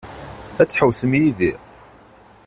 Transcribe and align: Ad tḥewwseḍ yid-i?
Ad 0.61 0.67
tḥewwseḍ 0.67 1.11
yid-i? 1.21 1.51